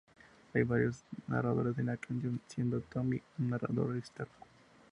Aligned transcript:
Hay 0.55 0.63
varios 0.63 1.03
narradores 1.27 1.77
en 1.77 1.85
la 1.85 1.95
canción, 1.95 2.41
siendo 2.47 2.79
Tommy 2.81 3.21
un 3.37 3.51
narrador 3.51 3.95
externo. 3.95 4.33